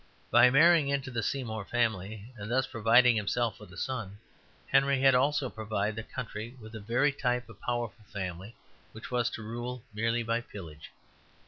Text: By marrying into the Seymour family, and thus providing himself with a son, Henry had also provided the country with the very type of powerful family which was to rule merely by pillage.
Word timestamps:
By 0.31 0.49
marrying 0.49 0.87
into 0.87 1.11
the 1.11 1.21
Seymour 1.21 1.63
family, 1.63 2.33
and 2.35 2.49
thus 2.49 2.65
providing 2.65 3.15
himself 3.15 3.59
with 3.59 3.71
a 3.71 3.77
son, 3.77 4.17
Henry 4.65 4.99
had 5.01 5.13
also 5.13 5.47
provided 5.47 5.95
the 5.95 6.01
country 6.01 6.57
with 6.59 6.71
the 6.71 6.79
very 6.79 7.11
type 7.11 7.47
of 7.47 7.61
powerful 7.61 8.03
family 8.11 8.55
which 8.93 9.11
was 9.11 9.29
to 9.29 9.43
rule 9.43 9.83
merely 9.93 10.23
by 10.23 10.41
pillage. 10.41 10.89